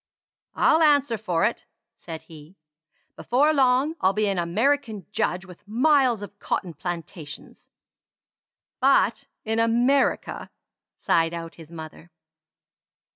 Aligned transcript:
"I'll 0.55 0.81
answer 0.81 1.15
for 1.15 1.45
it," 1.45 1.67
said 1.95 2.23
he: 2.23 2.55
"before 3.15 3.53
long 3.53 3.93
I'll 4.01 4.13
be 4.13 4.27
an 4.27 4.39
American 4.39 5.05
judge 5.11 5.45
with 5.45 5.67
miles 5.67 6.23
of 6.23 6.39
cotton 6.39 6.73
plantations." 6.73 7.69
"But 8.79 9.27
in 9.45 9.59
America," 9.59 10.49
sighed 10.97 11.35
out 11.35 11.53
his 11.53 11.69
mother. 11.71 12.09